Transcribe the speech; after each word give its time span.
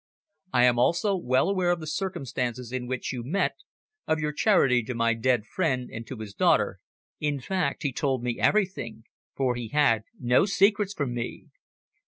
I 0.51 0.63
am 0.63 0.79
also 0.79 1.15
well 1.15 1.47
aware 1.47 1.69
of 1.69 1.79
the 1.79 1.85
circumstances 1.85 2.71
in 2.71 2.87
which 2.87 3.13
you 3.13 3.21
met, 3.23 3.57
of 4.07 4.17
your 4.17 4.31
charity 4.31 4.81
to 4.85 4.95
my 4.95 5.13
dead 5.13 5.45
friend 5.45 5.91
and 5.93 6.07
to 6.07 6.17
his 6.17 6.33
daughter 6.33 6.79
in 7.19 7.39
fact, 7.39 7.83
he 7.83 7.93
told 7.93 8.23
me 8.23 8.39
everything, 8.39 9.03
for 9.35 9.53
he 9.53 9.67
had 9.67 10.05
no 10.19 10.45
secrets 10.47 10.95
from 10.95 11.13
me. 11.13 11.49